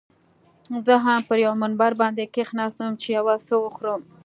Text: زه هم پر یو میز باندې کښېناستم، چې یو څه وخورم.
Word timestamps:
زه 0.85 0.93
هم 1.05 1.21
پر 1.27 1.37
یو 1.45 1.53
میز 1.61 1.75
باندې 2.01 2.23
کښېناستم، 2.33 2.91
چې 3.01 3.07
یو 3.17 3.25
څه 3.47 3.55
وخورم. 3.63 4.01